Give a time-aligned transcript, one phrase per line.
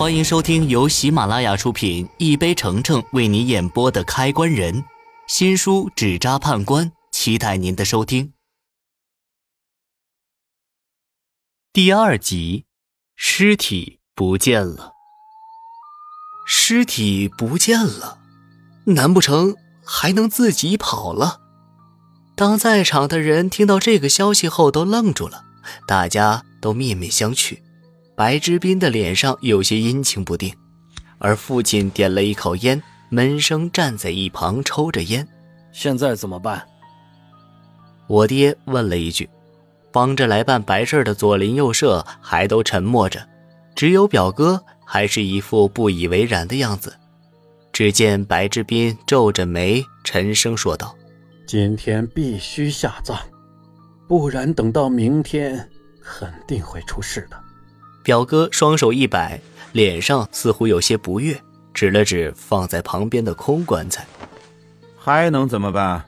[0.00, 4.82] 欢迎收听由喜马拉雅出品、一杯橙橙为你演播的《开关人》
[5.26, 8.32] 新书《纸扎判官》，期待您的收听。
[11.70, 12.64] 第二集，
[13.14, 14.94] 尸体不见了。
[16.46, 18.20] 尸体不见了，
[18.84, 19.54] 难不成
[19.84, 21.42] 还能自己跑了？
[22.34, 25.44] 当在场的人听到这个消息后，都愣住了，
[25.86, 27.60] 大家都面面相觑。
[28.20, 30.54] 白之斌的脸上有些阴晴不定，
[31.16, 35.26] 而父亲点了一口烟，闷声站在一旁抽着烟。
[35.72, 36.62] 现在怎么办？
[38.06, 39.26] 我爹问了一句。
[39.90, 43.26] 帮着来办白事的左邻右舍还都沉默着，
[43.74, 46.94] 只有表哥还是一副不以为然的样子。
[47.72, 50.94] 只见白之斌皱着眉，沉声说道
[51.48, 53.18] ：“今天必须下葬，
[54.06, 55.66] 不然等到明天
[56.02, 57.44] 肯定会出事的。”
[58.10, 61.40] 表哥双手一摆，脸上似乎有些不悦，
[61.72, 64.04] 指了指放在旁边的空棺材
[64.98, 66.04] ：“还能怎么办？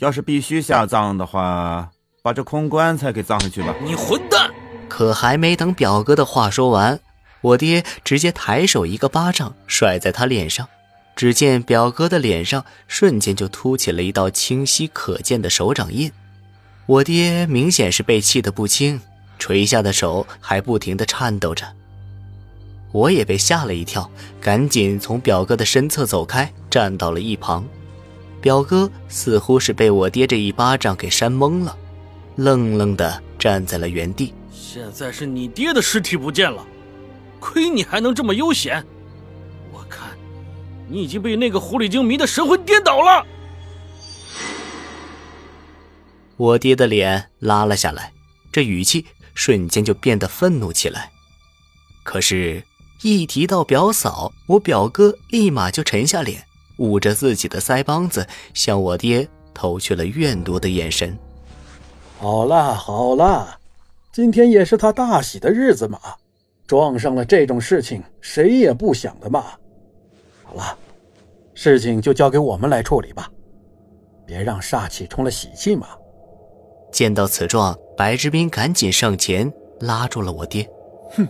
[0.00, 1.88] 要是必须下葬的话，
[2.20, 4.50] 把这空棺材给葬下去吧。”你混蛋！
[4.86, 7.00] 可还没等表哥的话说完，
[7.40, 10.68] 我爹直接抬手一个巴掌甩在他脸上。
[11.16, 16.12] 只见表哥的脸上瞬间就凸起了一道清晰可见的手掌印。
[16.84, 19.00] 我爹明显是被气得不轻。
[19.40, 21.66] 垂下的手还不停地颤抖着，
[22.92, 24.08] 我也被吓了一跳，
[24.40, 27.66] 赶紧从表哥的身侧走开，站到了一旁。
[28.40, 31.76] 表哥似乎是被我爹这一巴掌给扇懵了，
[32.36, 34.32] 愣愣地站在了原地。
[34.52, 36.64] 现在是你爹的尸体不见了，
[37.40, 38.84] 亏你还能这么悠闲，
[39.72, 40.10] 我看
[40.88, 43.26] 你已经被那个狐狸精迷得神魂颠倒了。
[46.36, 48.12] 我爹的脸拉了下来，
[48.52, 49.06] 这语气。
[49.32, 51.10] 瞬间就变得愤怒起来，
[52.02, 52.62] 可是，
[53.00, 56.44] 一提到表嫂，我表哥立马就沉下脸，
[56.76, 61.16] 捂着自己的腮帮子，向我爹投去了怨毒的眼神。
[62.18, 63.56] 好啦好啦，
[64.12, 65.98] 今天也是他大喜的日子嘛，
[66.66, 69.44] 撞上了这种事情，谁也不想的嘛。
[70.42, 70.76] 好了，
[71.54, 73.30] 事情就交给我们来处理吧，
[74.26, 75.86] 别让煞气冲了喜气嘛。
[76.92, 77.74] 见到此状。
[78.00, 80.66] 白志斌赶紧上前拉住了我爹，
[81.10, 81.28] 哼！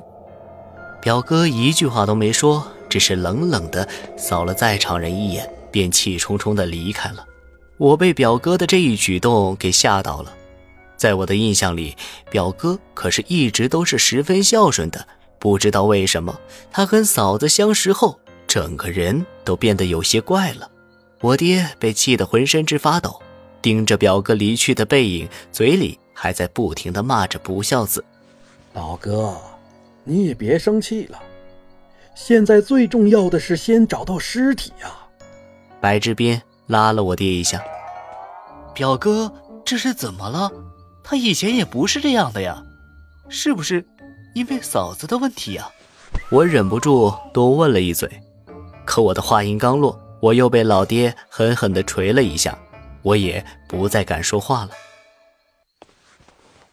[1.03, 7.27] 表哥一句话都没说，只是冷冷的扫了在场人一眼，便气冲冲的离开了。
[7.77, 10.33] 我被表哥的这一举动给吓到了。
[10.97, 11.97] 在我的印象里，
[12.31, 15.05] 表哥可是一直都是十分孝顺的，
[15.41, 16.39] 不知道为什么
[16.71, 20.71] 他跟嫂子相识后，整个人都变得有些怪了。
[21.21, 23.21] 我爹被气得浑身直发抖，
[23.61, 25.99] 盯着表哥离去的背影，嘴里。
[26.23, 28.05] 还在不停的骂着不孝子，
[28.75, 29.35] 老哥，
[30.05, 31.19] 你也别生气了。
[32.15, 34.93] 现在最重要的是先找到尸体呀。
[35.81, 37.65] 白志斌拉了我爹一下，
[38.75, 39.33] 表哥
[39.65, 40.53] 这是怎么了？
[41.03, 42.63] 他以前也不是这样的呀，
[43.31, 43.83] 是不是
[44.35, 45.71] 因为嫂子的问题呀？
[46.31, 48.07] 我忍不住多问了一嘴，
[48.85, 52.59] 可我的话音刚落，我又被老爹狠狠地捶了一下，
[53.01, 54.71] 我也不再敢说话了。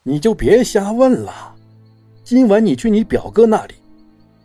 [0.08, 1.54] 你就别瞎问了，
[2.24, 3.74] 今晚你去你表哥那里，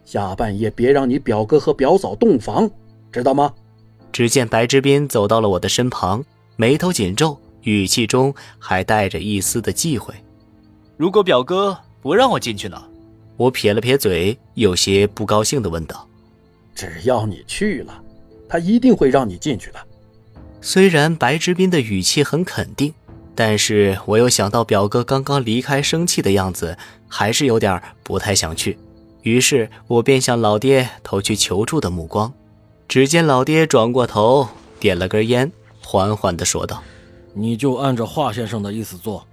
[0.05, 2.69] 下半夜别让你表哥和表嫂洞房，
[3.13, 3.55] 知道吗？
[4.11, 6.25] 只见白之斌走到了我的身旁，
[6.57, 10.13] 眉头紧皱，语气中还带着一丝的忌讳。
[10.97, 12.83] 如果表哥不让我进去呢？
[13.37, 16.09] 我撇了撇嘴，有些不高兴地问道
[16.75, 18.03] ：“只要你去了，
[18.49, 19.79] 他一定会让你进去的。”
[20.61, 22.93] 虽然白之斌的语气很肯定。
[23.35, 26.77] 但是我又想到表哥刚刚离开生气的样子，
[27.09, 28.79] 还是有点不太想去。
[29.23, 32.33] 于是我便向老爹投去求助的目光。
[32.89, 34.49] 只见老爹转过头，
[34.79, 35.51] 点了根烟，
[35.81, 36.83] 缓缓地说道
[37.33, 39.27] ：“你就按照华先生的意思做。”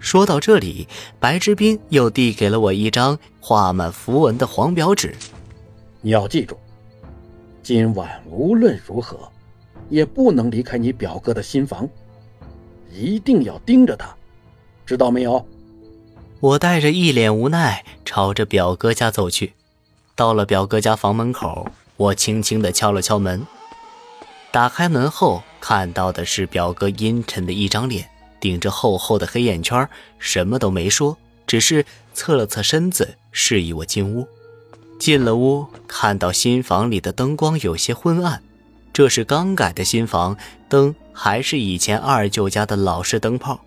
[0.00, 0.88] 说到这里，
[1.20, 5.14] 白之斌又递给了我一张画满符文的黄表纸。
[6.00, 6.56] 你要记住，
[7.62, 9.18] 今晚无论如何，
[9.90, 11.88] 也不能离开你表哥的新房。
[12.92, 14.14] 一定要盯着他，
[14.84, 15.44] 知道没有？
[16.40, 19.54] 我带着一脸无奈朝着表哥家走去。
[20.14, 21.66] 到了表哥家房门口，
[21.96, 23.46] 我轻轻地敲了敲门。
[24.50, 31.16] 打开门后，看到的是表哥阴沉的一张脸，顶着厚厚的黑眼圈，什么都没说，
[31.46, 34.28] 只是侧了侧身子，示意我进屋。
[34.98, 38.42] 进了屋，看到新房里的灯光有些昏暗。
[38.92, 40.36] 这是刚改的新房，
[40.68, 43.60] 灯还是以前二舅家的老式灯泡，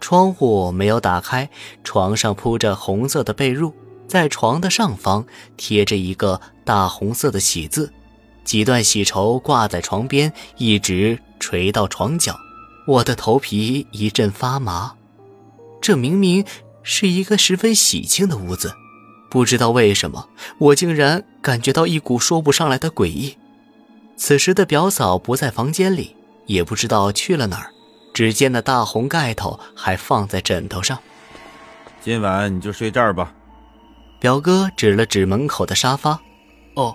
[0.00, 1.50] 窗户没有打开，
[1.82, 3.72] 床上铺着红色的被褥，
[4.06, 5.26] 在床的上方
[5.56, 7.92] 贴着一个大红色的喜字，
[8.44, 12.36] 几段喜绸挂在床边，一直垂到床角。
[12.86, 14.94] 我的头皮一阵发麻，
[15.80, 16.44] 这明明
[16.82, 18.72] 是一个十分喜庆的屋子，
[19.28, 20.28] 不知道为什么，
[20.58, 23.36] 我竟然感觉到一股说不上来的诡异。
[24.20, 26.14] 此时的表嫂不在房间里，
[26.44, 27.72] 也不知道去了哪儿。
[28.12, 30.98] 只见那大红盖头还放在枕头上。
[32.02, 33.32] 今晚你就睡这儿吧。
[34.20, 36.20] 表哥指了指门口的沙发。
[36.74, 36.94] 哦，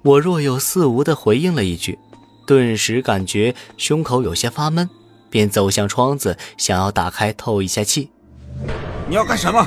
[0.00, 1.98] 我若有似无地回应了一句，
[2.46, 4.88] 顿时感觉胸口有些发闷，
[5.28, 8.10] 便走向窗子，想要打开透一下气。
[9.06, 9.66] 你要干什么？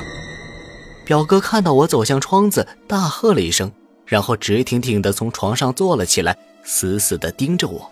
[1.06, 3.70] 表哥看到我走向窗子，大喝了一声，
[4.06, 7.90] 然后直挺挺地从床上坐了起来，死死的盯着我。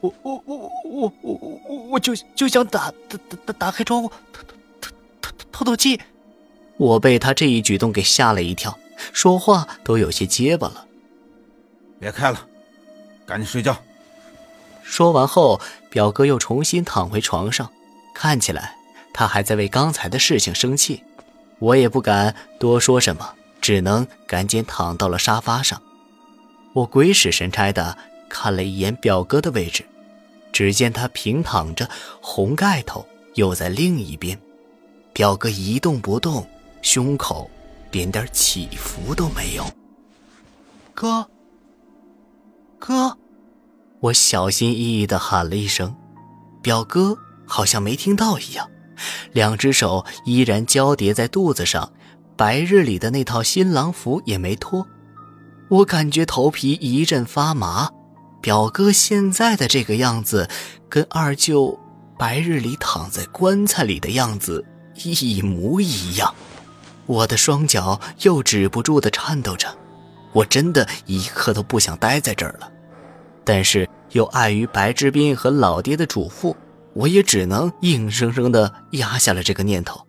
[0.00, 4.90] 我我我我我我我就就想打打打打开窗户透透透
[5.20, 6.00] 透透透气，
[6.76, 8.76] 我被他这一举动给吓了一跳，
[9.12, 10.86] 说话都有些结巴了。
[12.00, 12.46] 别开了，
[13.24, 13.76] 赶紧睡觉。
[14.82, 17.70] 说完后，表哥又重新躺回床上，
[18.12, 18.76] 看起来
[19.14, 21.04] 他还在为刚才的事情生气。
[21.60, 25.80] 我也不敢多说什么，只能赶紧躺到了沙发上。
[26.72, 27.96] 我鬼使神差的
[28.28, 29.84] 看了一眼表哥的位置。
[30.52, 31.88] 只见他平躺着，
[32.20, 34.38] 红盖头又在另一边，
[35.14, 36.46] 表哥一动不动，
[36.82, 37.50] 胸口
[37.90, 39.64] 连点起伏都没有。
[40.92, 41.26] 哥，
[42.78, 43.16] 哥，
[44.00, 45.96] 我小心翼翼的喊了一声，
[46.60, 47.16] 表哥
[47.46, 48.70] 好像没听到一样，
[49.32, 51.90] 两只手依然交叠在肚子上，
[52.36, 54.86] 白日里的那套新郎服也没脱，
[55.72, 57.90] 我感觉头皮一阵发麻。
[58.42, 60.46] 表哥现在的这个样子，
[60.90, 61.78] 跟二舅
[62.18, 64.62] 白日里躺在棺材里的样子
[65.04, 66.34] 一模一样。
[67.06, 69.74] 我的双脚又止不住的颤抖着，
[70.32, 72.70] 我真的一刻都不想待在这儿了。
[73.42, 76.54] 但是又碍于白志斌和老爹的嘱咐，
[76.92, 80.06] 我也只能硬生生的压下了这个念头。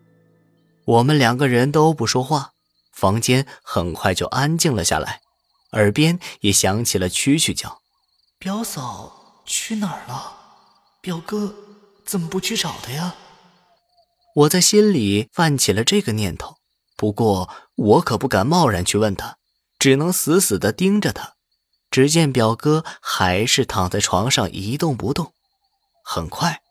[0.86, 2.50] 我们两个人都不说话，
[2.92, 5.22] 房间很快就安静了下来，
[5.74, 7.82] 耳边也响起了蛐蛐叫。
[8.40, 10.38] 表嫂去哪儿了？
[11.02, 11.54] 表哥
[12.06, 13.16] 怎么不去找他呀？
[14.36, 16.56] 我在心里泛起了这个念头，
[16.98, 19.38] 不过我可不敢贸然去问他，
[19.78, 21.34] 只能死死地盯着他。
[21.92, 25.34] 只见表哥还是躺在床上一动不动。
[26.04, 26.62] 很快，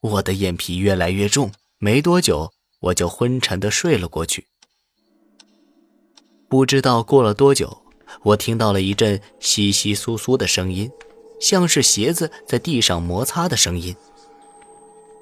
[0.00, 4.46] 我的眼皮越来越重，没多久我就昏沉地睡了过去。
[6.48, 7.84] 不知道过了多久，
[8.22, 10.90] 我听到了一阵窸窸窣窣的声音。
[11.40, 13.96] 像是鞋子在地上摩擦的声音。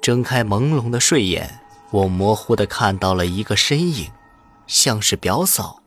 [0.01, 4.11] 睁开朦胧的睡眼，我模糊的看到了一个身影，
[4.67, 5.81] 像是表嫂，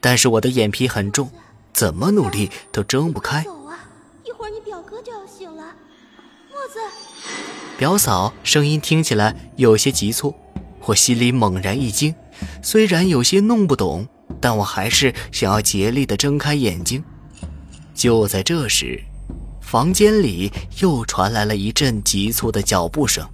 [0.00, 1.30] 但是我的眼皮很重，
[1.74, 3.42] 怎么努力都睁不开。
[3.42, 3.84] 走啊！
[4.24, 5.74] 一会儿你表哥就要醒了。
[6.50, 6.78] 墨子，
[7.76, 10.34] 表嫂声音听起来有些急促，
[10.86, 12.14] 我心里猛然一惊，
[12.62, 14.08] 虽然有些弄不懂，
[14.44, 17.02] 但我还是想要竭力的睁开眼睛。
[17.94, 19.02] 就在这时。
[19.62, 20.52] 房间里
[20.82, 23.26] 又传来了一阵急促的脚步声，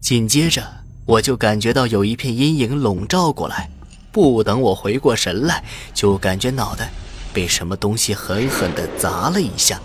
[0.00, 0.62] 紧接着
[1.06, 3.70] 我就感觉到有一片阴影笼罩过来。
[4.12, 5.64] 不等我回过神来，
[5.94, 6.90] 就感觉脑袋
[7.32, 9.80] 被什么东西狠狠的砸了一下，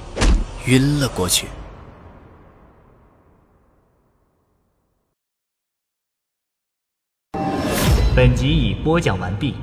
[0.65, 1.47] 晕了过去。
[8.15, 9.53] 本集已播讲完毕。